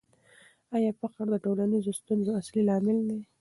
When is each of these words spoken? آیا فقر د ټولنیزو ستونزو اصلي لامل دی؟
آیا 0.75 0.91
فقر 0.99 1.25
د 1.31 1.35
ټولنیزو 1.45 1.91
ستونزو 1.99 2.31
اصلي 2.41 2.61
لامل 2.69 2.97
دی؟ 3.07 3.19